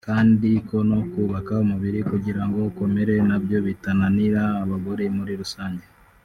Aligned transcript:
kandi 0.07 0.49
ko 0.67 0.77
no 0.89 0.99
kubaka 1.11 1.53
umubiri 1.63 1.99
kugira 2.11 2.41
ngo 2.47 2.57
ukomere 2.69 3.13
na 3.27 3.37
byo 3.43 3.57
bitananira 3.67 4.41
abagore 4.63 5.03
muri 5.17 5.33
rusange 5.41 5.85